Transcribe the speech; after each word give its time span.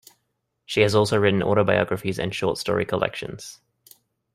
She 0.65 0.81
has 0.81 0.95
also 0.95 1.19
written 1.19 1.43
autobiographies 1.43 2.17
and 2.17 2.33
short 2.33 2.57
story 2.57 2.85
collections. 2.85 3.61